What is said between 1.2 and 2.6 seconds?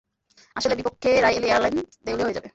রায় হলে এয়ারলাইন দেউলিয়া হয়ে যাবে।